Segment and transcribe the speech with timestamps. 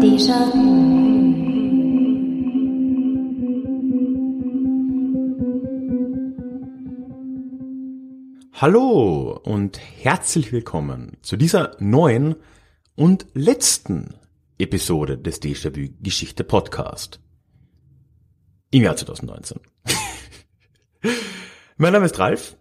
[0.00, 0.75] 地上。
[8.58, 12.36] Hallo und herzlich willkommen zu dieser neuen
[12.94, 14.14] und letzten
[14.56, 17.20] Episode des Déjà-vu Geschichte Podcast
[18.70, 19.60] im Jahr 2019.
[21.76, 22.56] mein Name ist Ralf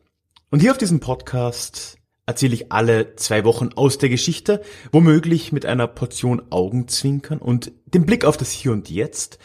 [0.51, 5.65] und hier auf diesem Podcast erzähle ich alle zwei Wochen aus der Geschichte, womöglich mit
[5.65, 9.39] einer Portion Augenzwinkern und dem Blick auf das Hier und Jetzt.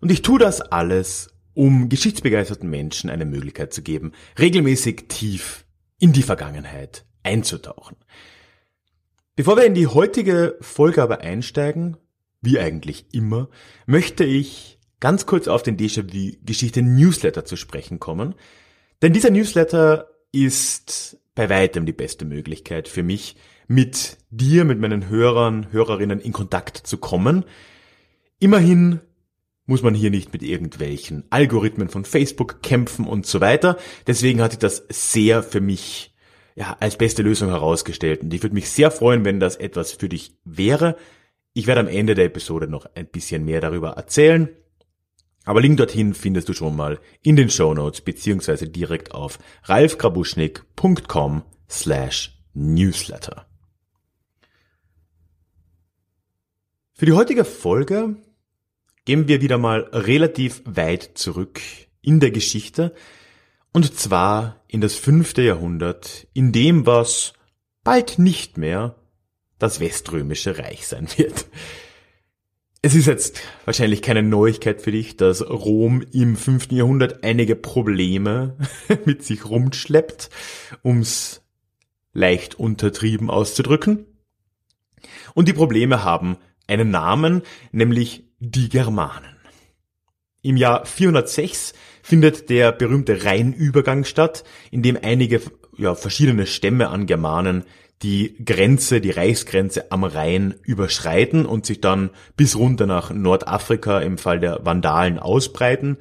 [0.00, 5.65] Und ich tue das alles, um geschichtsbegeisterten Menschen eine Möglichkeit zu geben, regelmäßig tief
[5.98, 7.96] in die Vergangenheit einzutauchen.
[9.34, 11.96] Bevor wir in die heutige Folge aber einsteigen,
[12.40, 13.48] wie eigentlich immer,
[13.86, 18.34] möchte ich ganz kurz auf den Déjà-vu-Geschichte Newsletter zu sprechen kommen.
[19.02, 23.36] Denn dieser Newsletter ist bei weitem die beste Möglichkeit für mich,
[23.68, 27.44] mit dir, mit meinen Hörern, Hörerinnen in Kontakt zu kommen.
[28.38, 29.00] Immerhin
[29.66, 33.76] muss man hier nicht mit irgendwelchen Algorithmen von Facebook kämpfen und so weiter.
[34.06, 36.14] Deswegen hat sich das sehr für mich
[36.54, 38.22] ja, als beste Lösung herausgestellt.
[38.22, 40.96] Und ich würde mich sehr freuen, wenn das etwas für dich wäre.
[41.52, 44.48] Ich werde am Ende der Episode noch ein bisschen mehr darüber erzählen.
[45.44, 51.42] Aber Link dorthin findest du schon mal in den Show Notes beziehungsweise direkt auf ralfgrabuschnick.com
[51.68, 53.46] slash newsletter.
[56.94, 58.16] Für die heutige Folge
[59.06, 61.60] gehen wir wieder mal relativ weit zurück
[62.02, 62.94] in der Geschichte,
[63.72, 67.32] und zwar in das fünfte Jahrhundert, in dem was
[67.84, 68.96] bald nicht mehr
[69.58, 71.46] das Weströmische Reich sein wird.
[72.82, 78.56] Es ist jetzt wahrscheinlich keine Neuigkeit für dich, dass Rom im fünften Jahrhundert einige Probleme
[79.04, 80.30] mit sich rumschleppt,
[80.84, 81.42] ums
[82.12, 84.06] leicht untertrieben auszudrücken.
[85.34, 87.42] Und die Probleme haben einen Namen,
[87.72, 89.36] nämlich die Germanen.
[90.42, 95.40] Im Jahr 406 findet der berühmte Rheinübergang statt, in dem einige
[95.76, 97.64] ja, verschiedene Stämme an Germanen
[98.02, 104.18] die Grenze, die Reichsgrenze am Rhein überschreiten und sich dann bis runter nach Nordafrika im
[104.18, 105.96] Fall der Vandalen ausbreiten.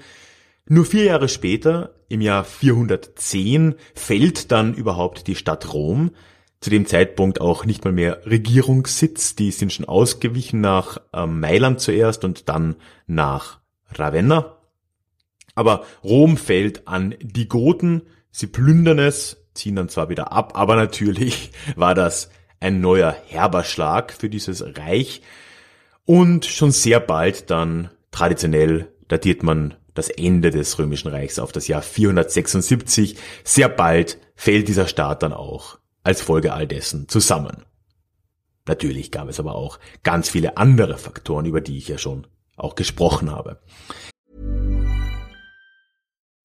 [0.68, 6.12] Nur vier Jahre später, im Jahr 410, fällt dann überhaupt die Stadt Rom,
[6.60, 9.36] zu dem Zeitpunkt auch nicht mal mehr Regierungssitz.
[9.36, 12.76] Die sind schon ausgewichen nach ähm, Mailand zuerst und dann
[13.08, 13.60] nach
[13.92, 14.58] Ravenna.
[15.54, 20.76] Aber Rom fällt an die Goten, sie plündern es, ziehen dann zwar wieder ab, aber
[20.76, 22.30] natürlich war das
[22.60, 25.22] ein neuer herber Schlag für dieses Reich.
[26.04, 31.68] Und schon sehr bald dann traditionell datiert man das Ende des Römischen Reichs auf das
[31.68, 33.18] Jahr 476.
[33.44, 37.66] Sehr bald fällt dieser Staat dann auch als Folge all dessen zusammen.
[38.68, 42.26] Natürlich gab es aber auch ganz viele andere Faktoren, über die ich ja schon
[42.58, 43.60] auch gesprochen habe.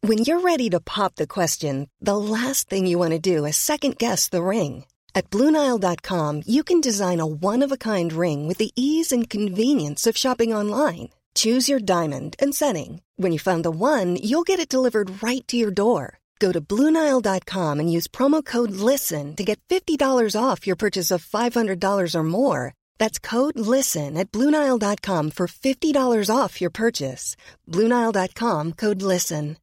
[0.03, 3.57] When you're ready to pop the question, the last thing you want to do is
[3.57, 4.85] second guess the ring.
[5.15, 10.55] At BlueNile.com you can design a one-of-a-kind ring with the ease and convenience of shopping
[10.55, 11.11] online.
[11.35, 13.03] Choose your diamond and setting.
[13.17, 16.20] When you find the one, you'll get it delivered right to your door.
[16.41, 21.25] Go to Bluenile.com and use promo code LISTEN to get $50 off your purchase of
[21.25, 22.73] $500 or more.
[22.99, 27.37] That's code LISTEN at Bluenile.com for $50 off your purchase.
[27.69, 29.59] Bluenile.com code LISTEN.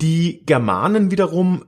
[0.00, 1.64] Die Germanen wiederum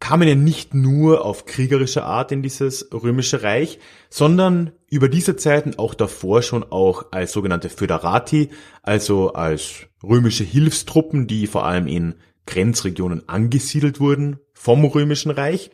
[0.00, 3.78] kamen ja nicht nur auf kriegerische Art in dieses römische Reich,
[4.10, 8.50] sondern über diese Zeiten auch davor schon auch als sogenannte Föderati,
[8.82, 12.14] also als römische Hilfstruppen, die vor allem in
[12.46, 15.70] Grenzregionen angesiedelt wurden vom römischen Reich.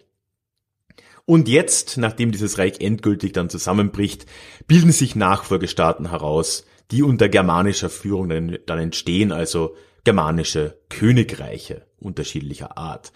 [1.27, 4.27] Und jetzt, nachdem dieses Reich endgültig dann zusammenbricht,
[4.66, 8.28] bilden sich Nachfolgestaaten heraus, die unter germanischer Führung
[8.66, 9.74] dann, entstehen, also
[10.04, 13.12] germanische Königreiche unterschiedlicher Art.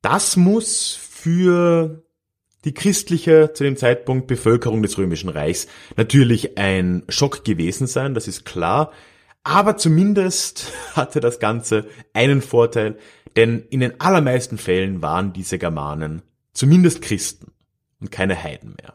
[0.00, 2.02] Das muss für
[2.64, 5.66] die christliche zu dem Zeitpunkt Bevölkerung des Römischen Reichs
[5.96, 8.92] natürlich ein Schock gewesen sein, das ist klar.
[9.44, 12.96] Aber zumindest hatte das Ganze einen Vorteil,
[13.36, 16.22] denn in den allermeisten Fällen waren diese Germanen
[16.52, 17.52] zumindest Christen
[18.00, 18.94] und keine Heiden mehr.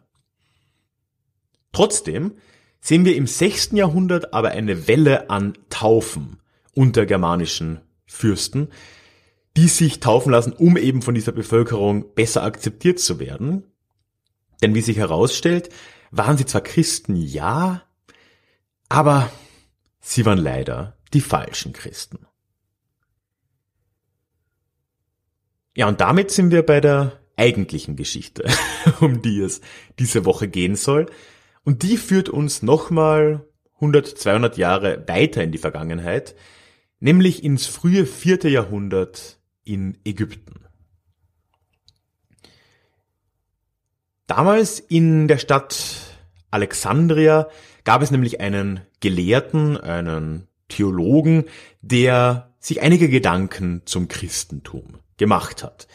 [1.72, 2.34] Trotzdem
[2.80, 3.72] sehen wir im 6.
[3.74, 6.40] Jahrhundert aber eine Welle an Taufen
[6.74, 8.70] unter germanischen Fürsten,
[9.58, 13.64] die sich taufen lassen, um eben von dieser Bevölkerung besser akzeptiert zu werden.
[14.62, 15.70] Denn wie sich herausstellt,
[16.12, 17.82] waren sie zwar Christen, ja,
[18.88, 19.32] aber
[20.00, 22.20] sie waren leider die falschen Christen.
[25.76, 28.48] Ja, und damit sind wir bei der eigentlichen Geschichte,
[29.00, 29.62] um die es
[29.98, 31.08] diese Woche gehen soll.
[31.64, 36.36] Und die führt uns nochmal 100, 200 Jahre weiter in die Vergangenheit,
[37.00, 39.37] nämlich ins frühe vierte Jahrhundert
[39.68, 40.66] in Ägypten.
[44.28, 46.18] Damals in der Stadt
[46.52, 47.50] Alexandria
[47.84, 51.46] gab es nämlich einen Gelehrten, einen Theologen,
[51.82, 55.88] der sich einige Gedanken zum Christentum gemacht hat.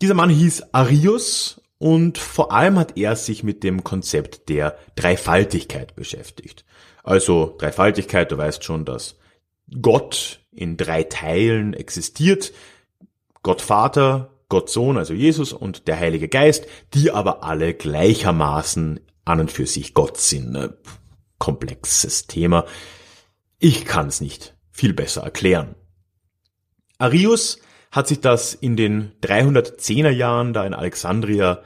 [0.00, 5.94] Dieser Mann hieß Arius und vor allem hat er sich mit dem Konzept der Dreifaltigkeit
[5.94, 6.64] beschäftigt.
[7.02, 9.16] Also Dreifaltigkeit, du weißt schon, dass
[9.80, 12.52] Gott in drei Teilen existiert.
[13.42, 19.40] Gott Vater, Gott Sohn, also Jesus und der Heilige Geist, die aber alle gleichermaßen an
[19.40, 20.52] und für sich Gott sind.
[20.52, 20.76] Ne?
[21.38, 22.64] Komplexes Thema.
[23.58, 25.74] Ich kann es nicht viel besser erklären.
[26.98, 27.58] Arius
[27.90, 31.62] hat sich das in den 310er Jahren da in Alexandria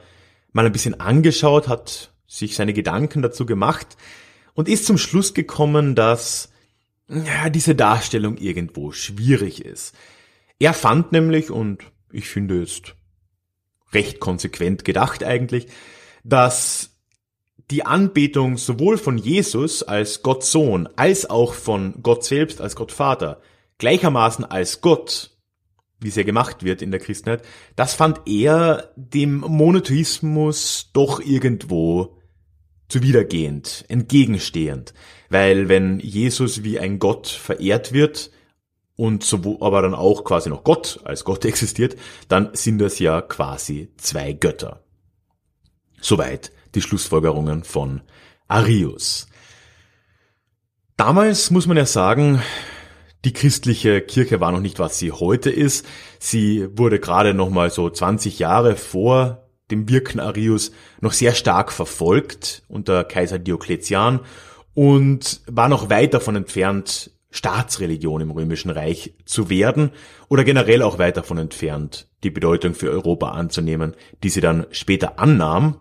[0.51, 3.97] mal ein bisschen angeschaut, hat sich seine Gedanken dazu gemacht
[4.53, 6.50] und ist zum Schluss gekommen, dass
[7.11, 9.95] ja, diese Darstellung irgendwo schwierig ist.
[10.59, 12.95] Er fand nämlich, und ich finde jetzt
[13.93, 15.67] recht konsequent gedacht eigentlich,
[16.23, 16.91] dass
[17.69, 22.91] die Anbetung sowohl von Jesus als Gott Sohn als auch von Gott selbst als Gott
[22.91, 23.41] Vater
[23.77, 25.31] gleichermaßen als Gott,
[25.99, 27.43] wie es ja gemacht wird in der Christenheit,
[27.75, 32.20] das fand er dem Monotheismus doch irgendwo
[32.91, 34.93] zuwidergehend, entgegenstehend.
[35.29, 38.31] Weil wenn Jesus wie ein Gott verehrt wird,
[39.01, 41.95] und so, aber dann auch quasi noch Gott als Gott existiert,
[42.27, 44.83] dann sind das ja quasi zwei Götter.
[45.99, 48.01] Soweit die Schlussfolgerungen von
[48.47, 49.27] Arius.
[50.97, 52.43] Damals muss man ja sagen,
[53.25, 55.85] die christliche Kirche war noch nicht, was sie heute ist.
[56.19, 59.40] Sie wurde gerade noch mal so 20 Jahre vor
[59.71, 64.19] dem Wirken Arius noch sehr stark verfolgt unter Kaiser Diokletian
[64.73, 69.91] und war noch weit davon entfernt, Staatsreligion im Römischen Reich zu werden
[70.27, 75.17] oder generell auch weit davon entfernt, die Bedeutung für Europa anzunehmen, die sie dann später
[75.17, 75.79] annahm,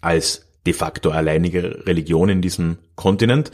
[0.00, 3.52] als de facto alleinige Religion in diesem Kontinent.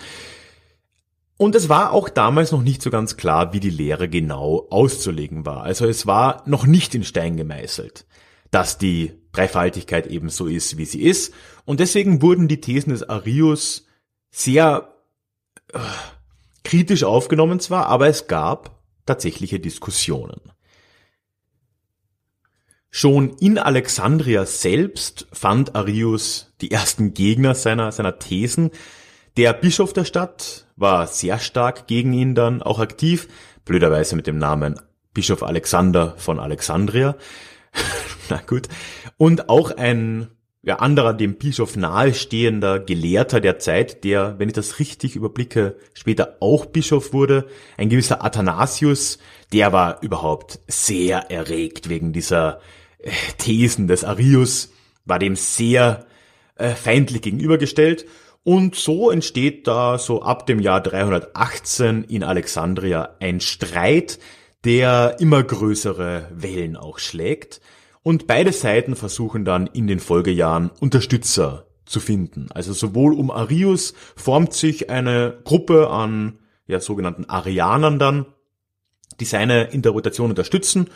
[1.37, 5.45] Und es war auch damals noch nicht so ganz klar, wie die Lehre genau auszulegen
[5.45, 5.65] war.
[5.65, 8.07] Also es war noch nicht in Stein gemeißelt,
[8.53, 11.33] dass die Dreifaltigkeit eben so ist, wie sie ist.
[11.65, 13.87] Und deswegen wurden die Thesen des Arius
[14.31, 14.95] sehr
[15.73, 15.79] äh,
[16.65, 20.41] kritisch aufgenommen zwar, aber es gab tatsächliche Diskussionen.
[22.91, 28.71] Schon in Alexandria selbst fand Arius die ersten Gegner seiner, seiner Thesen.
[29.39, 33.29] Der Bischof der Stadt war sehr stark gegen ihn dann auch aktiv,
[33.65, 34.79] blöderweise mit dem Namen
[35.15, 37.17] Bischof Alexander von Alexandria.
[38.29, 38.69] Na gut.
[39.17, 40.29] Und auch ein
[40.63, 46.37] ja, anderer dem Bischof nahestehender Gelehrter der Zeit, der, wenn ich das richtig überblicke, später
[46.41, 49.19] auch Bischof wurde, ein gewisser Athanasius,
[49.53, 52.61] der war überhaupt sehr erregt wegen dieser
[52.99, 54.73] äh, Thesen des Arius,
[55.05, 56.07] war dem sehr
[56.55, 58.07] äh, feindlich gegenübergestellt
[58.45, 64.19] und so entsteht da so ab dem Jahr 318 in Alexandria ein Streit,
[64.65, 67.61] der immer größere Wellen auch schlägt.
[68.03, 72.49] Und beide Seiten versuchen dann in den Folgejahren Unterstützer zu finden.
[72.53, 78.27] Also sowohl um Arius formt sich eine Gruppe an ja, sogenannten Arianern dann,
[79.21, 80.89] die seine Interpretation unterstützen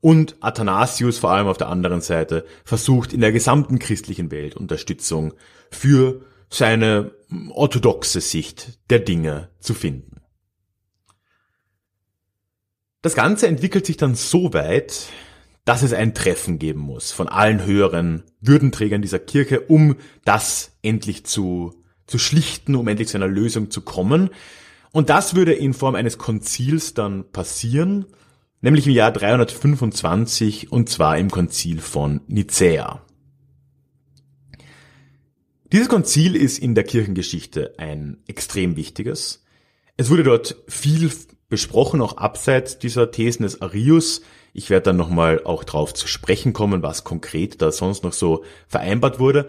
[0.00, 5.34] und Athanasius vor allem auf der anderen Seite versucht in der gesamten christlichen Welt Unterstützung
[5.70, 7.12] für seine
[7.50, 10.20] orthodoxe Sicht der Dinge zu finden.
[13.02, 15.08] Das Ganze entwickelt sich dann so weit,
[15.64, 21.24] dass es ein Treffen geben muss von allen höheren Würdenträgern dieser Kirche, um das endlich
[21.24, 21.74] zu,
[22.06, 24.30] zu schlichten, um endlich zu einer Lösung zu kommen.
[24.92, 28.06] Und das würde in Form eines Konzils dann passieren,
[28.60, 33.04] nämlich im Jahr 325 und zwar im Konzil von Nicäa.
[35.72, 39.44] Dieses Konzil ist in der Kirchengeschichte ein extrem wichtiges.
[39.96, 41.10] Es wurde dort viel
[41.48, 44.22] besprochen, auch abseits dieser Thesen des Arius.
[44.56, 48.44] Ich werde dann nochmal auch drauf zu sprechen kommen, was konkret da sonst noch so
[48.68, 49.48] vereinbart wurde.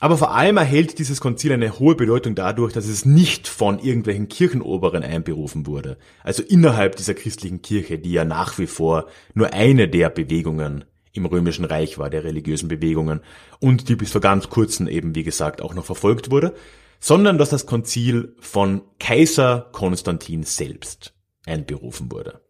[0.00, 4.28] Aber vor allem erhält dieses Konzil eine hohe Bedeutung dadurch, dass es nicht von irgendwelchen
[4.28, 5.98] Kirchenoberen einberufen wurde.
[6.22, 11.26] Also innerhalb dieser christlichen Kirche, die ja nach wie vor nur eine der Bewegungen im
[11.26, 13.20] Römischen Reich war, der religiösen Bewegungen
[13.60, 16.54] und die bis vor ganz kurzem eben, wie gesagt, auch noch verfolgt wurde,
[16.98, 21.14] sondern dass das Konzil von Kaiser Konstantin selbst
[21.44, 22.43] einberufen wurde.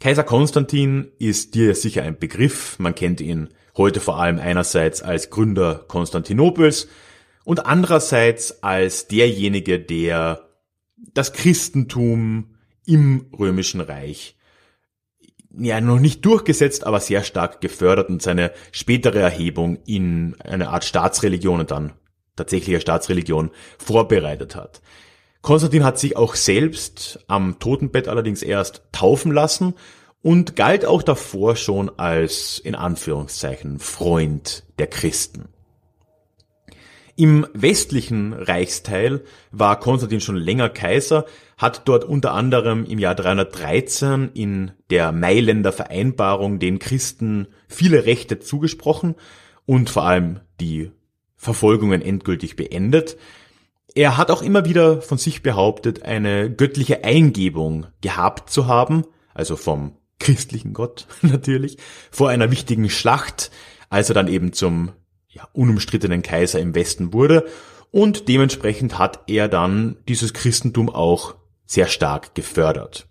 [0.00, 2.78] Kaiser Konstantin ist dir sicher ein Begriff.
[2.78, 6.88] Man kennt ihn heute vor allem einerseits als Gründer Konstantinopels
[7.44, 10.48] und andererseits als derjenige, der
[11.12, 14.38] das Christentum im römischen Reich
[15.52, 20.84] ja noch nicht durchgesetzt, aber sehr stark gefördert und seine spätere Erhebung in eine Art
[20.84, 21.92] Staatsreligion und dann
[22.36, 24.80] tatsächliche Staatsreligion vorbereitet hat.
[25.42, 29.74] Konstantin hat sich auch selbst am Totenbett allerdings erst taufen lassen
[30.22, 35.48] und galt auch davor schon als in Anführungszeichen Freund der Christen.
[37.16, 41.26] Im westlichen Reichsteil war Konstantin schon länger Kaiser,
[41.58, 48.38] hat dort unter anderem im Jahr 313 in der Mailänder Vereinbarung den Christen viele Rechte
[48.38, 49.16] zugesprochen
[49.66, 50.92] und vor allem die
[51.36, 53.18] Verfolgungen endgültig beendet.
[53.94, 59.04] Er hat auch immer wieder von sich behauptet, eine göttliche Eingebung gehabt zu haben,
[59.34, 61.78] also vom christlichen Gott natürlich,
[62.10, 63.50] vor einer wichtigen Schlacht,
[63.88, 64.92] als er dann eben zum
[65.28, 67.46] ja, unumstrittenen Kaiser im Westen wurde.
[67.90, 71.34] Und dementsprechend hat er dann dieses Christentum auch
[71.66, 73.09] sehr stark gefördert.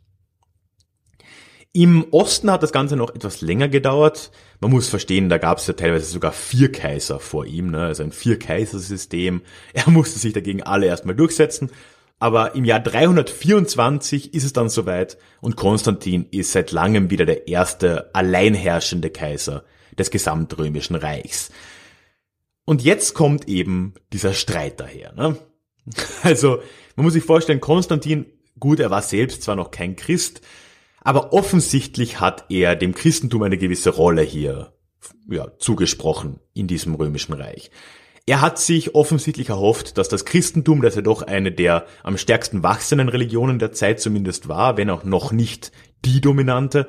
[1.71, 4.31] Im Osten hat das Ganze noch etwas länger gedauert.
[4.59, 7.83] Man muss verstehen, da gab es ja teilweise sogar vier Kaiser vor ihm, ne?
[7.83, 9.41] also ein Vier-Kaiser-System.
[9.73, 11.69] Er musste sich dagegen alle erstmal durchsetzen.
[12.17, 17.47] Aber im Jahr 324 ist es dann soweit und Konstantin ist seit langem wieder der
[17.47, 19.63] erste alleinherrschende Kaiser
[19.97, 21.51] des gesamtrömischen Reichs.
[22.65, 25.13] Und jetzt kommt eben dieser Streit daher.
[25.13, 25.38] Ne?
[26.23, 26.61] Also
[26.95, 28.25] man muss sich vorstellen, Konstantin,
[28.59, 30.41] gut, er war selbst zwar noch kein Christ,
[31.09, 34.73] aber offensichtlich hat er dem Christentum eine gewisse Rolle hier
[35.27, 37.71] ja, zugesprochen in diesem römischen Reich.
[38.27, 42.61] Er hat sich offensichtlich erhofft, dass das Christentum, das ja doch eine der am stärksten
[42.61, 45.71] wachsenden Religionen der Zeit zumindest war, wenn auch noch nicht
[46.05, 46.85] die dominante,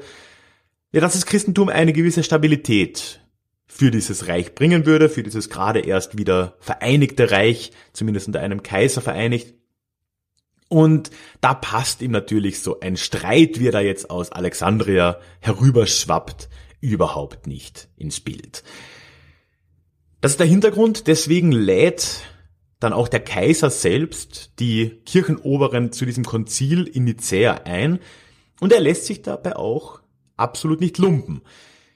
[0.93, 3.23] ja, dass das Christentum eine gewisse Stabilität
[3.67, 8.63] für dieses Reich bringen würde, für dieses gerade erst wieder vereinigte Reich, zumindest unter einem
[8.63, 9.55] Kaiser vereinigt.
[10.73, 11.11] Und
[11.41, 16.49] da passt ihm natürlich so ein Streit, wie er da jetzt aus Alexandria herüberschwappt,
[16.81, 18.63] überhaupt nicht ins Bild.
[20.21, 22.23] Das ist der Hintergrund, deswegen lädt
[22.79, 27.99] dann auch der Kaiser selbst die Kirchenoberen zu diesem Konzil in Nicäa ein
[28.61, 30.01] und er lässt sich dabei auch
[30.37, 31.43] absolut nicht lumpen.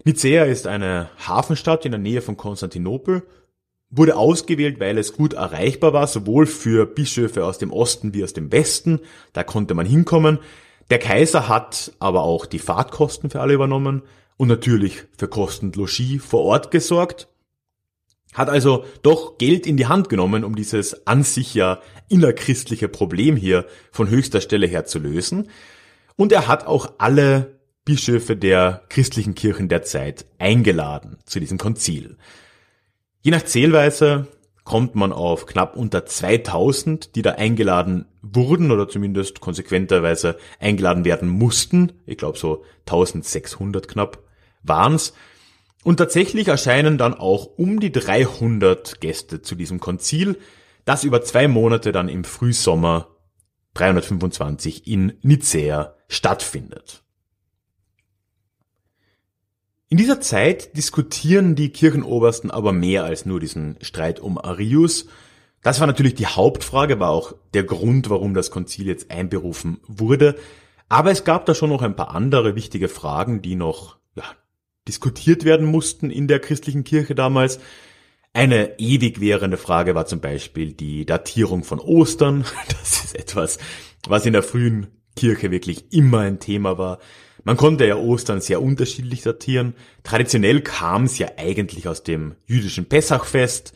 [0.04, 3.22] Nicäa ist eine Hafenstadt in der Nähe von Konstantinopel,
[3.96, 8.32] wurde ausgewählt, weil es gut erreichbar war, sowohl für Bischöfe aus dem Osten wie aus
[8.32, 9.00] dem Westen,
[9.32, 10.38] da konnte man hinkommen.
[10.90, 14.02] Der Kaiser hat aber auch die Fahrtkosten für alle übernommen
[14.36, 17.28] und natürlich für Kosten Logis vor Ort gesorgt
[18.34, 23.36] hat also doch Geld in die Hand genommen, um dieses an sich ja innerchristliche Problem
[23.36, 25.48] hier von höchster Stelle her zu lösen.
[26.16, 32.16] Und er hat auch alle Bischöfe der christlichen Kirchen der Zeit eingeladen zu diesem Konzil.
[33.24, 34.26] Je nach Zählweise
[34.64, 41.30] kommt man auf knapp unter 2000, die da eingeladen wurden oder zumindest konsequenterweise eingeladen werden
[41.30, 41.92] mussten.
[42.04, 44.22] Ich glaube so 1600 knapp
[44.62, 45.14] waren's.
[45.84, 50.38] Und tatsächlich erscheinen dann auch um die 300 Gäste zu diesem Konzil,
[50.84, 53.08] das über zwei Monate dann im Frühsommer
[53.72, 57.03] 325 in Nicäa stattfindet.
[59.94, 65.06] In dieser Zeit diskutieren die Kirchenobersten aber mehr als nur diesen Streit um Arius.
[65.62, 70.34] Das war natürlich die Hauptfrage, war auch der Grund, warum das Konzil jetzt einberufen wurde.
[70.88, 74.24] Aber es gab da schon noch ein paar andere wichtige Fragen, die noch ja,
[74.88, 77.60] diskutiert werden mussten in der christlichen Kirche damals.
[78.32, 82.44] Eine ewig währende Frage war zum Beispiel die Datierung von Ostern.
[82.68, 83.58] Das ist etwas,
[84.08, 86.98] was in der frühen Kirche wirklich immer ein Thema war.
[87.44, 89.74] Man konnte ja Ostern sehr unterschiedlich datieren.
[90.02, 93.74] Traditionell kam es ja eigentlich aus dem jüdischen Pessachfest.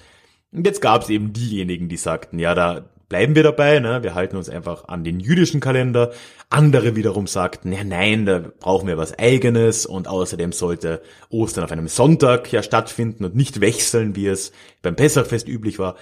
[0.52, 4.02] Und jetzt gab es eben diejenigen, die sagten, ja, da bleiben wir dabei, ne?
[4.02, 6.12] wir halten uns einfach an den jüdischen Kalender.
[6.50, 11.72] Andere wiederum sagten, ja nein, da brauchen wir was eigenes und außerdem sollte Ostern auf
[11.72, 15.96] einem Sonntag ja stattfinden und nicht wechseln, wie es beim Pessachfest üblich war.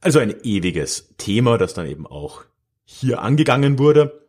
[0.00, 2.42] Also ein ewiges Thema, das dann eben auch
[2.84, 4.21] hier angegangen wurde.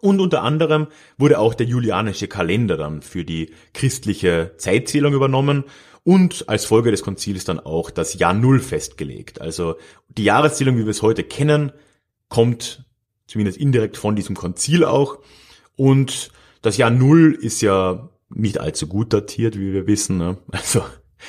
[0.00, 0.86] Und unter anderem
[1.18, 5.64] wurde auch der julianische Kalender dann für die christliche Zeitzählung übernommen
[6.04, 9.40] und als Folge des Konzils dann auch das Jahr Null festgelegt.
[9.40, 9.76] Also
[10.08, 11.72] die Jahreszählung, wie wir es heute kennen,
[12.28, 12.84] kommt
[13.26, 15.18] zumindest indirekt von diesem Konzil auch.
[15.76, 16.30] Und
[16.62, 20.18] das Jahr Null ist ja nicht allzu gut datiert, wie wir wissen.
[20.18, 20.38] Ne?
[20.52, 20.82] Also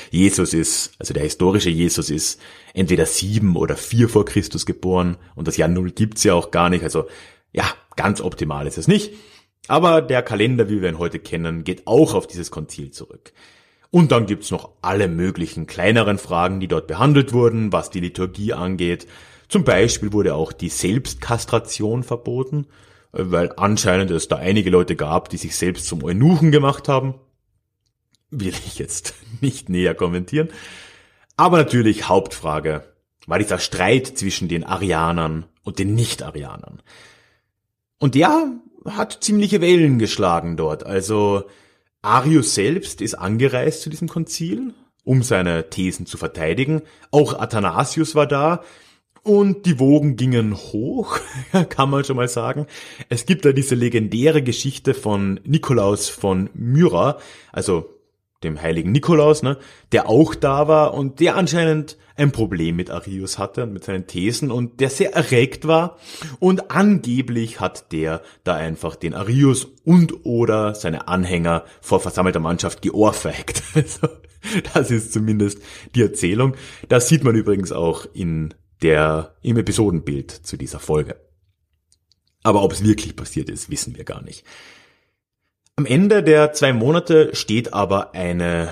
[0.09, 2.39] Jesus ist, also der historische Jesus ist
[2.73, 6.69] entweder sieben oder vier vor Christus geboren und das Jahr Null gibt's ja auch gar
[6.69, 6.83] nicht.
[6.83, 7.07] Also
[7.51, 7.65] ja,
[7.95, 9.13] ganz optimal ist es nicht.
[9.67, 13.31] Aber der Kalender, wie wir ihn heute kennen, geht auch auf dieses Konzil zurück.
[13.91, 18.53] Und dann gibt's noch alle möglichen kleineren Fragen, die dort behandelt wurden, was die Liturgie
[18.53, 19.05] angeht.
[19.49, 22.67] Zum Beispiel wurde auch die Selbstkastration verboten,
[23.11, 27.15] weil anscheinend es da einige Leute gab, die sich selbst zum Eunuchen gemacht haben.
[28.29, 30.49] Will ich jetzt nicht näher kommentieren.
[31.35, 32.85] Aber natürlich Hauptfrage
[33.27, 36.81] war dieser Streit zwischen den Arianern und den Nicht-Arianern.
[38.01, 38.51] Und der
[38.83, 40.83] hat ziemliche Wellen geschlagen dort.
[40.87, 41.43] Also
[42.01, 46.81] Arius selbst ist angereist zu diesem Konzil, um seine Thesen zu verteidigen.
[47.11, 48.63] Auch Athanasius war da.
[49.21, 51.19] Und die Wogen gingen hoch,
[51.69, 52.65] kann man schon mal sagen.
[53.07, 57.19] Es gibt da diese legendäre Geschichte von Nikolaus von Myra,
[57.51, 58.00] also
[58.43, 59.57] dem heiligen Nikolaus, ne,
[59.91, 64.07] der auch da war und der anscheinend ein Problem mit Arius hatte und mit seinen
[64.07, 65.97] Thesen und der sehr erregt war
[66.39, 72.81] und angeblich hat der da einfach den Arius und oder seine Anhänger vor versammelter Mannschaft
[72.81, 73.63] geohrfeigt.
[73.73, 74.09] Also,
[74.73, 75.59] das ist zumindest
[75.93, 76.55] die Erzählung.
[76.89, 81.15] Das sieht man übrigens auch in der, im Episodenbild zu dieser Folge.
[82.43, 84.43] Aber ob es wirklich passiert ist, wissen wir gar nicht.
[85.81, 88.71] Am Ende der zwei Monate steht aber eine,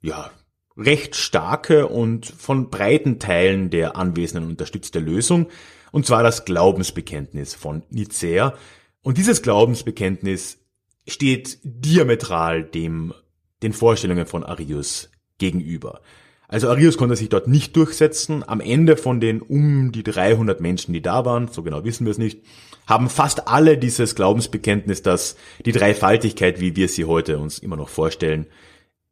[0.00, 0.32] ja,
[0.76, 5.46] recht starke und von breiten Teilen der Anwesenden unterstützte Lösung,
[5.92, 8.54] und zwar das Glaubensbekenntnis von Nicäa.
[9.02, 10.58] Und dieses Glaubensbekenntnis
[11.06, 13.14] steht diametral dem,
[13.62, 16.00] den Vorstellungen von Arius gegenüber.
[16.48, 18.42] Also Arius konnte sich dort nicht durchsetzen.
[18.44, 22.10] Am Ende von den um die 300 Menschen, die da waren, so genau wissen wir
[22.10, 22.40] es nicht,
[22.88, 27.90] haben fast alle dieses Glaubensbekenntnis, dass die Dreifaltigkeit, wie wir sie heute uns immer noch
[27.90, 28.46] vorstellen,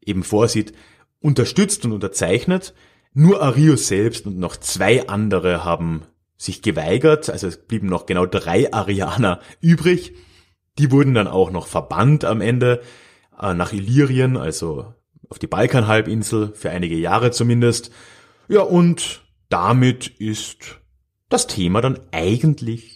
[0.00, 0.72] eben vorsieht,
[1.20, 2.74] unterstützt und unterzeichnet.
[3.12, 6.02] Nur Arius selbst und noch zwei andere haben
[6.38, 10.14] sich geweigert, also es blieben noch genau drei Arianer übrig.
[10.78, 12.80] Die wurden dann auch noch verbannt am Ende
[13.40, 14.94] äh, nach Illyrien, also
[15.28, 17.90] auf die Balkanhalbinsel, für einige Jahre zumindest.
[18.48, 20.78] Ja, und damit ist
[21.28, 22.95] das Thema dann eigentlich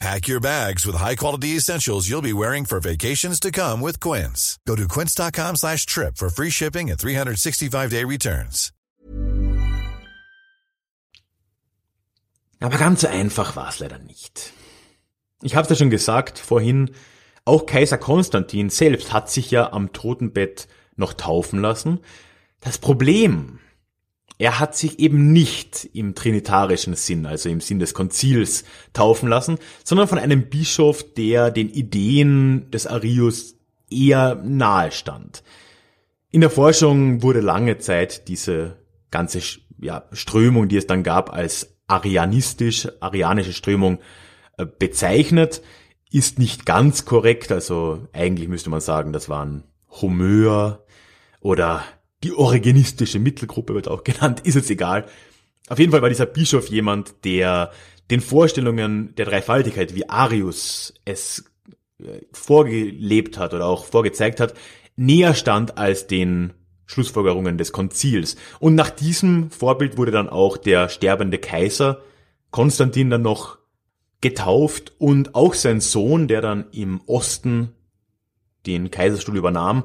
[0.00, 4.58] Pack your bags with high-quality essentials you'll be wearing for vacations to come with Quince.
[4.66, 8.72] Go to quince.com slash trip for free shipping and 365-day returns.
[12.60, 14.52] Aber ganz so einfach war es leider nicht.
[15.42, 16.90] Ich habe es ja schon gesagt vorhin,
[17.44, 22.00] auch Kaiser Konstantin selbst hat sich ja am Totenbett noch taufen lassen.
[22.60, 23.58] Das Problem,
[24.38, 29.58] er hat sich eben nicht im trinitarischen Sinn, also im Sinn des Konzils, taufen lassen,
[29.84, 33.56] sondern von einem Bischof, der den Ideen des Arius
[33.90, 35.44] eher nahe stand.
[36.30, 38.76] In der Forschung wurde lange Zeit diese
[39.12, 39.40] ganze
[39.80, 44.00] ja, Strömung, die es dann gab, als arianistisch, arianische Strömung
[44.58, 45.62] äh, bezeichnet,
[46.10, 50.84] ist nicht ganz korrekt, also eigentlich müsste man sagen, das waren Homöer,
[51.44, 51.84] oder
[52.24, 55.06] die origenistische Mittelgruppe wird auch genannt, ist es egal.
[55.68, 57.70] Auf jeden Fall war dieser Bischof jemand, der
[58.10, 61.44] den Vorstellungen der Dreifaltigkeit, wie Arius es
[61.98, 64.54] äh, vorgelebt hat oder auch vorgezeigt hat,
[64.96, 66.52] näher stand als den
[66.86, 68.36] Schlussfolgerungen des Konzils.
[68.60, 72.02] Und nach diesem Vorbild wurde dann auch der sterbende Kaiser
[72.50, 73.58] Konstantin dann noch
[74.20, 77.72] getauft und auch sein Sohn, der dann im Osten
[78.66, 79.84] den Kaiserstuhl übernahm,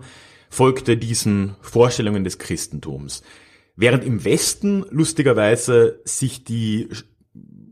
[0.50, 3.24] folgte diesen Vorstellungen des Christentums.
[3.76, 6.90] Während im Westen lustigerweise sich die,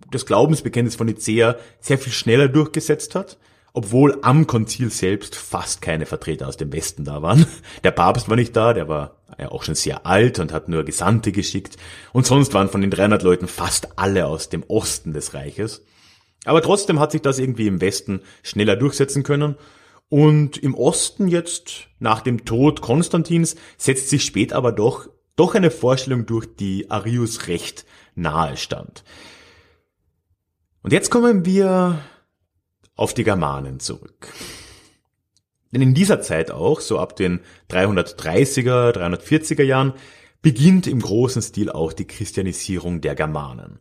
[0.10, 3.38] das Glaubensbekenntnis von Nicea sehr viel schneller durchgesetzt hat,
[3.74, 7.46] obwohl am Konzil selbst fast keine Vertreter aus dem Westen da waren.
[7.84, 10.84] Der Papst war nicht da, der war ja auch schon sehr alt und hat nur
[10.84, 11.78] Gesandte geschickt.
[12.14, 15.84] Und sonst waren von den 300 Leuten fast alle aus dem Osten des Reiches.
[16.46, 19.58] Aber trotzdem hat sich das irgendwie im Westen schneller durchsetzen können
[20.10, 25.72] Und im Osten jetzt, nach dem Tod Konstantins, setzt sich spät aber doch, doch eine
[25.72, 29.04] Vorstellung durch, die Arius recht nahe stand.
[30.82, 32.02] Und jetzt kommen wir
[32.96, 34.34] auf die Germanen zurück.
[35.74, 39.94] Denn in dieser Zeit auch, so ab den 330er, 340er Jahren,
[40.42, 43.80] beginnt im großen Stil auch die Christianisierung der Germanen.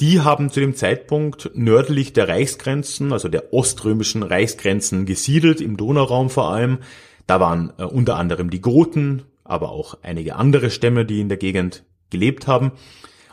[0.00, 6.30] Die haben zu dem Zeitpunkt nördlich der Reichsgrenzen, also der oströmischen Reichsgrenzen gesiedelt, im Donauraum
[6.30, 6.78] vor allem.
[7.26, 11.38] Da waren äh, unter anderem die Goten, aber auch einige andere Stämme, die in der
[11.38, 12.72] Gegend gelebt haben.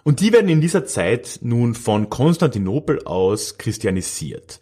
[0.04, 4.60] Und die werden in dieser Zeit nun von Konstantinopel aus christianisiert.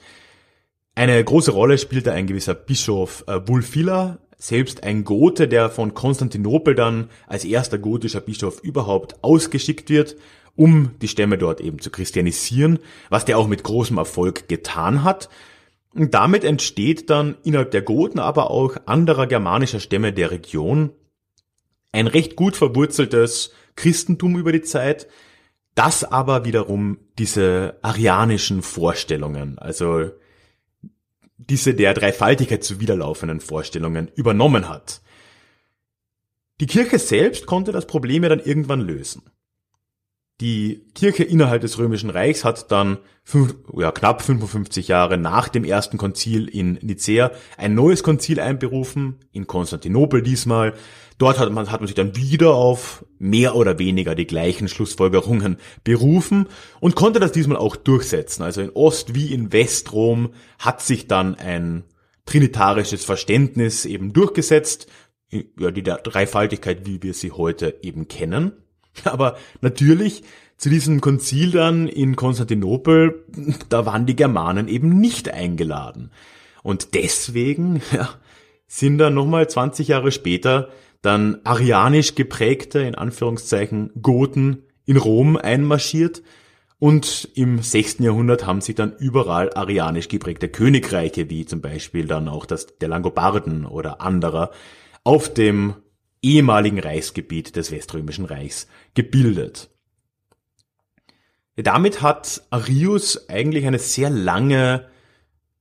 [0.95, 6.75] Eine große Rolle spielte ein gewisser Bischof äh, Wulfila, selbst ein Gote, der von Konstantinopel
[6.75, 10.17] dann als erster gotischer Bischof überhaupt ausgeschickt wird
[10.55, 15.29] um die Stämme dort eben zu christianisieren, was der auch mit großem Erfolg getan hat.
[15.93, 20.91] Und damit entsteht dann innerhalb der Goten, aber auch anderer germanischer Stämme der Region
[21.91, 25.07] ein recht gut verwurzeltes Christentum über die Zeit,
[25.75, 30.11] das aber wiederum diese arianischen Vorstellungen, also
[31.37, 35.01] diese der Dreifaltigkeit zuwiderlaufenden Vorstellungen übernommen hat.
[36.59, 39.23] Die Kirche selbst konnte das Problem ja dann irgendwann lösen.
[40.41, 45.63] Die Kirche innerhalb des Römischen Reichs hat dann fünf, ja, knapp 55 Jahre nach dem
[45.63, 50.73] ersten Konzil in Nicea ein neues Konzil einberufen, in Konstantinopel diesmal.
[51.19, 55.57] Dort hat man, hat man sich dann wieder auf mehr oder weniger die gleichen Schlussfolgerungen
[55.83, 56.47] berufen
[56.79, 58.41] und konnte das diesmal auch durchsetzen.
[58.41, 61.83] Also in Ost- wie in Westrom hat sich dann ein
[62.25, 64.87] trinitarisches Verständnis eben durchgesetzt,
[65.29, 68.62] ja, die Dreifaltigkeit, wie wir sie heute eben kennen.
[69.03, 70.23] Aber natürlich
[70.57, 73.25] zu diesem Konzil dann in Konstantinopel,
[73.69, 76.11] da waren die Germanen eben nicht eingeladen.
[76.63, 78.09] Und deswegen ja,
[78.67, 80.69] sind dann nochmal 20 Jahre später
[81.01, 86.23] dann arianisch geprägte, in Anführungszeichen, Goten in Rom einmarschiert
[86.83, 87.99] und im 6.
[87.99, 92.89] Jahrhundert haben sich dann überall arianisch geprägte Königreiche, wie zum Beispiel dann auch das der
[92.89, 94.51] Langobarden oder anderer,
[95.05, 95.75] auf dem
[96.23, 99.69] ehemaligen Reichsgebiet des Weströmischen Reichs gebildet.
[101.55, 104.87] Damit hat Arius eigentlich eine sehr lange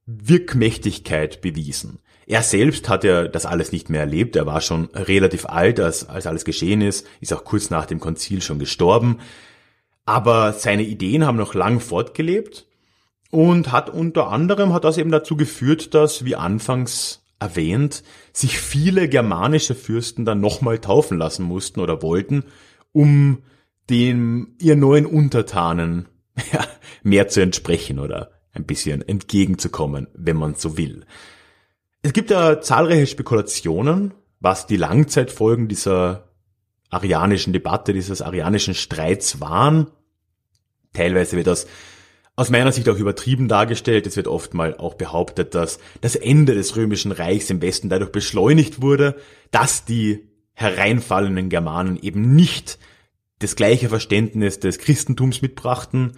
[0.07, 1.99] Wirkmächtigkeit bewiesen.
[2.27, 4.37] Er selbst hat ja das alles nicht mehr erlebt.
[4.37, 8.01] Er war schon relativ alt, als, als alles geschehen ist, ist auch kurz nach dem
[8.01, 9.19] Konzil schon gestorben.
[10.07, 12.67] Aber seine Ideen haben noch lang fortgelebt
[13.31, 18.03] und hat unter anderem hat das eben dazu geführt, dass, wie anfangs erwähnt,
[18.33, 22.45] sich viele germanische Fürsten dann nochmal taufen lassen mussten oder wollten,
[22.93, 23.43] um
[23.91, 26.09] dem ihr neuen Untertanen
[26.53, 26.65] ja,
[27.03, 31.05] mehr zu entsprechen oder ein bisschen entgegenzukommen, wenn man so will.
[32.03, 36.29] Es gibt ja zahlreiche Spekulationen, was die Langzeitfolgen dieser
[36.91, 39.87] arianischen Debatte, dieses arianischen Streits waren.
[40.93, 41.67] Teilweise wird das
[42.37, 44.07] aus meiner Sicht auch übertrieben dargestellt.
[44.07, 48.13] Es wird oft mal auch behauptet, dass das Ende des römischen Reichs im Westen dadurch
[48.13, 49.17] beschleunigt wurde,
[49.51, 52.79] dass die hereinfallenden Germanen eben nicht
[53.39, 56.13] das gleiche Verständnis des Christentums mitbrachten.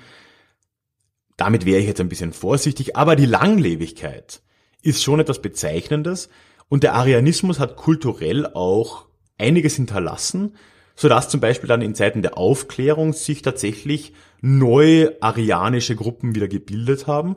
[1.36, 4.42] Damit wäre ich jetzt ein bisschen vorsichtig, aber die Langlebigkeit
[4.82, 6.28] ist schon etwas Bezeichnendes
[6.68, 9.06] und der Arianismus hat kulturell auch
[9.38, 10.56] einiges hinterlassen,
[10.96, 17.06] sodass zum Beispiel dann in Zeiten der Aufklärung sich tatsächlich neue arianische Gruppen wieder gebildet
[17.06, 17.36] haben.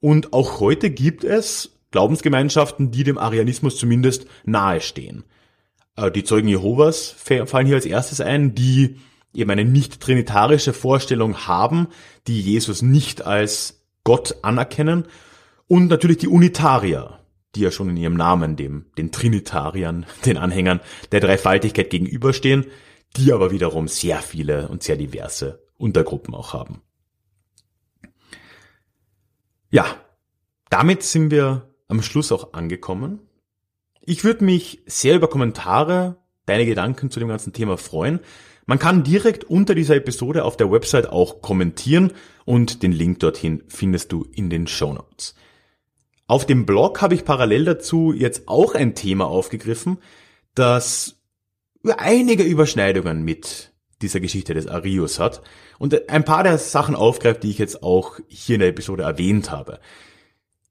[0.00, 5.24] Und auch heute gibt es Glaubensgemeinschaften, die dem Arianismus zumindest nahestehen.
[5.96, 8.96] Äh, die Zeugen Jehovas fallen hier als erstes ein, die
[9.34, 11.88] eben eine nicht trinitarische Vorstellung haben,
[12.26, 15.04] die Jesus nicht als Gott anerkennen.
[15.68, 17.18] Und natürlich die Unitarier,
[17.54, 20.80] die ja schon in ihrem Namen dem, den Trinitariern, den Anhängern
[21.12, 22.66] der Dreifaltigkeit gegenüberstehen,
[23.16, 26.82] die aber wiederum sehr viele und sehr diverse Untergruppen auch haben.
[29.70, 29.86] Ja,
[30.70, 33.20] damit sind wir am Schluss auch angekommen.
[34.00, 38.20] Ich würde mich sehr über Kommentare, deine Gedanken zu dem ganzen Thema freuen.
[38.66, 42.12] Man kann direkt unter dieser Episode auf der Website auch kommentieren
[42.44, 45.34] und den Link dorthin findest du in den Show Notes.
[46.26, 49.98] Auf dem Blog habe ich parallel dazu jetzt auch ein Thema aufgegriffen,
[50.54, 51.21] das
[51.98, 55.42] einige Überschneidungen mit dieser Geschichte des Arius hat
[55.78, 59.50] und ein paar der Sachen aufgreift, die ich jetzt auch hier in der Episode erwähnt
[59.50, 59.80] habe.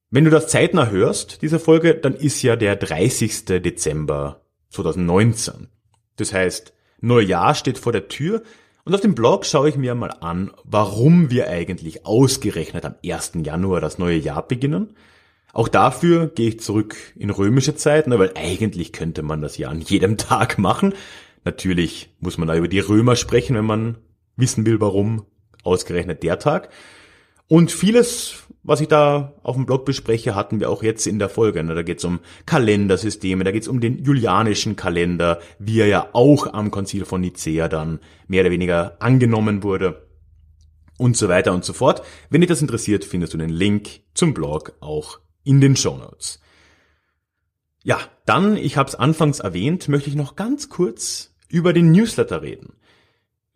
[0.10, 3.46] Wenn du das zeitnah hörst, diese Folge, dann ist ja der 30.
[3.46, 5.70] Dezember 2019.
[6.18, 8.44] Das heißt, Neujahr steht vor der Tür
[8.84, 13.34] und auf dem Blog schaue ich mir mal an, warum wir eigentlich ausgerechnet am 1.
[13.44, 14.96] Januar das neue Jahr beginnen.
[15.54, 19.82] Auch dafür gehe ich zurück in römische Zeiten, weil eigentlich könnte man das ja an
[19.82, 20.94] jedem Tag machen.
[21.44, 23.98] Natürlich muss man da über die Römer sprechen, wenn man
[24.36, 25.26] wissen will, warum
[25.64, 26.70] ausgerechnet der Tag.
[27.48, 31.28] Und vieles, was ich da auf dem Blog bespreche, hatten wir auch jetzt in der
[31.28, 31.62] Folge.
[31.62, 36.10] Da geht es um Kalendersysteme, da geht es um den julianischen Kalender, wie er ja
[36.14, 40.08] auch am Konzil von Nicea dann mehr oder weniger angenommen wurde
[40.98, 42.04] und so weiter und so fort.
[42.30, 46.40] Wenn dich das interessiert, findest du den Link zum Blog auch in den Show Notes.
[47.84, 52.42] Ja, dann, ich habe es anfangs erwähnt, möchte ich noch ganz kurz über den Newsletter
[52.42, 52.74] reden.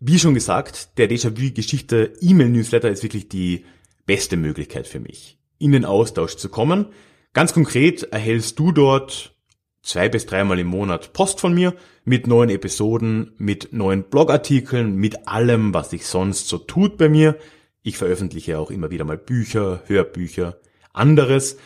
[0.00, 3.64] Wie schon gesagt, der Déjà-vu-Geschichte E-Mail-Newsletter ist wirklich die
[4.04, 6.86] beste Möglichkeit für mich, in den Austausch zu kommen.
[7.32, 9.34] Ganz konkret erhältst du dort
[9.82, 15.28] zwei bis dreimal im Monat Post von mir mit neuen Episoden, mit neuen Blogartikeln, mit
[15.28, 17.36] allem, was sich sonst so tut bei mir.
[17.82, 20.58] Ich veröffentliche auch immer wieder mal Bücher, Hörbücher,
[20.96, 21.56] anderes.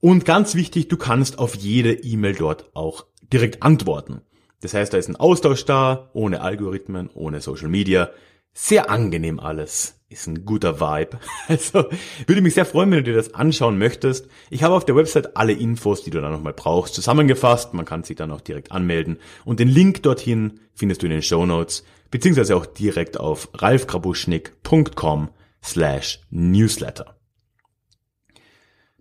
[0.00, 4.22] Und ganz wichtig, du kannst auf jede E-Mail dort auch direkt antworten.
[4.60, 8.10] Das heißt, da ist ein Austausch da, ohne Algorithmen, ohne Social Media.
[8.52, 10.00] Sehr angenehm alles.
[10.08, 11.18] Ist ein guter Vibe.
[11.48, 11.84] Also
[12.26, 14.28] würde mich sehr freuen, wenn du dir das anschauen möchtest.
[14.50, 17.74] Ich habe auf der Website alle Infos, die du dann nochmal brauchst, zusammengefasst.
[17.74, 19.18] Man kann sich dann auch direkt anmelden.
[19.44, 25.28] Und den Link dorthin findest du in den Show Notes, beziehungsweise auch direkt auf ralfgrabuschnick.com
[25.62, 27.17] slash newsletter.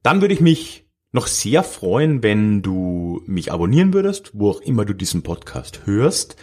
[0.03, 4.85] Dann würde ich mich noch sehr freuen, wenn du mich abonnieren würdest, wo auch immer
[4.85, 6.35] du diesen Podcast hörst.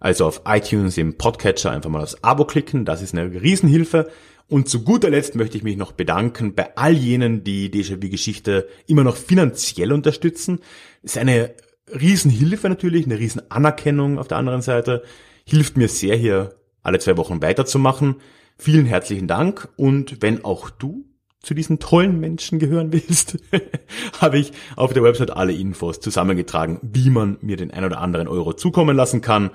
[0.00, 4.10] Also auf iTunes im Podcatcher einfach mal das Abo klicken, das ist eine Riesenhilfe.
[4.48, 9.04] Und zu guter Letzt möchte ich mich noch bedanken bei all jenen, die Déjà-vu-Geschichte immer
[9.04, 10.58] noch finanziell unterstützen.
[11.02, 11.54] ist eine
[11.88, 15.04] Riesenhilfe natürlich, eine Riesenanerkennung auf der anderen Seite.
[15.46, 18.16] Hilft mir sehr hier alle zwei Wochen weiterzumachen.
[18.58, 21.04] Vielen herzlichen Dank und wenn auch du
[21.42, 23.38] zu diesen tollen Menschen gehören willst,
[24.20, 28.28] habe ich auf der Website alle Infos zusammengetragen, wie man mir den ein oder anderen
[28.28, 29.50] Euro zukommen lassen kann.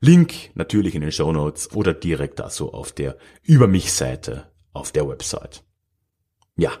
[0.00, 4.50] Link natürlich in den Show Notes oder direkt da so auf der Über mich Seite
[4.72, 5.62] auf der Website.
[6.56, 6.72] Ja,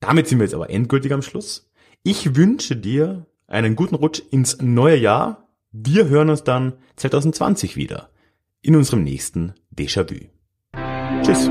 [0.00, 1.70] damit sind wir jetzt aber endgültig am Schluss.
[2.02, 5.48] Ich wünsche dir einen guten Rutsch ins neue Jahr.
[5.72, 8.10] Wir hören uns dann 2020 wieder
[8.62, 10.26] in unserem nächsten Déjà-vu.
[11.22, 11.50] Tschüss.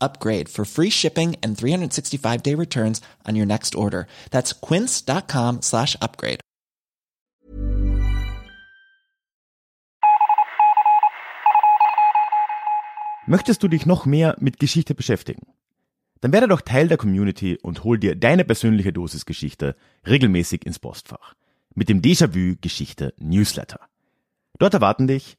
[0.00, 4.06] upgrade for free shipping and 365 day returns on your next order.
[4.30, 6.40] That's quince.com slash upgrade.
[13.30, 15.46] Möchtest du dich noch mehr mit Geschichte beschäftigen?
[16.20, 20.80] Dann werde doch Teil der Community und hol dir deine persönliche Dosis Geschichte regelmäßig ins
[20.80, 21.34] Postfach.
[21.74, 23.78] Mit dem Déjà-vu Geschichte Newsletter.
[24.58, 25.38] Dort erwarten dich